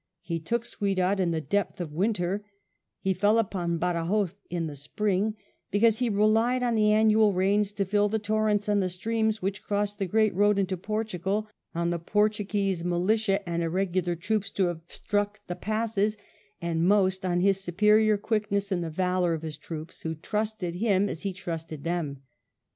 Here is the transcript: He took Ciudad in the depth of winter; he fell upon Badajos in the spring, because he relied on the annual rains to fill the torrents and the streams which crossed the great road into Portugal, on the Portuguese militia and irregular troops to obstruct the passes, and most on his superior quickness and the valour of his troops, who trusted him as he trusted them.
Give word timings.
He 0.23 0.39
took 0.39 0.65
Ciudad 0.65 1.19
in 1.19 1.29
the 1.29 1.39
depth 1.39 1.79
of 1.79 1.93
winter; 1.93 2.43
he 3.01 3.13
fell 3.13 3.37
upon 3.37 3.77
Badajos 3.77 4.33
in 4.49 4.65
the 4.65 4.75
spring, 4.75 5.35
because 5.69 5.99
he 5.99 6.09
relied 6.09 6.63
on 6.63 6.73
the 6.73 6.91
annual 6.91 7.33
rains 7.33 7.71
to 7.73 7.85
fill 7.85 8.09
the 8.09 8.17
torrents 8.17 8.67
and 8.67 8.81
the 8.81 8.89
streams 8.89 9.43
which 9.43 9.61
crossed 9.61 9.99
the 9.99 10.07
great 10.07 10.33
road 10.33 10.57
into 10.57 10.75
Portugal, 10.75 11.47
on 11.75 11.91
the 11.91 11.99
Portuguese 11.99 12.83
militia 12.83 13.47
and 13.47 13.61
irregular 13.61 14.15
troops 14.15 14.49
to 14.49 14.69
obstruct 14.69 15.41
the 15.47 15.55
passes, 15.55 16.17
and 16.59 16.87
most 16.87 17.23
on 17.23 17.39
his 17.41 17.59
superior 17.61 18.17
quickness 18.17 18.71
and 18.71 18.83
the 18.83 18.89
valour 18.89 19.35
of 19.35 19.43
his 19.43 19.55
troops, 19.55 20.01
who 20.01 20.15
trusted 20.15 20.73
him 20.73 21.09
as 21.09 21.21
he 21.21 21.31
trusted 21.31 21.83
them. 21.83 22.23